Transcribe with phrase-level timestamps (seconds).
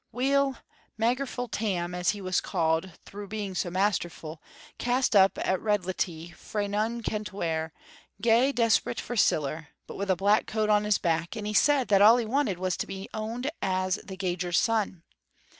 [0.11, 0.57] Weel,
[0.97, 4.41] Magerful Tam, as he was called through being so masterful,
[4.79, 7.71] cast up at Redlintie frae none kent where,
[8.19, 11.87] gey desperate for siller, but wi' a black coat on his back, and he said
[11.89, 15.03] that all he wanted was to be owned as the gauger's son.